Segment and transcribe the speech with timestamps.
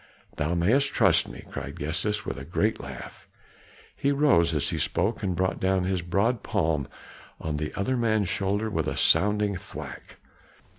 [0.37, 3.27] "Thou mayest trust me!" cried Gestas with a great laugh;
[3.95, 6.87] he rose as he spoke and brought down his broad palm
[7.39, 10.15] on the other man's shoulder with a sounding thwack.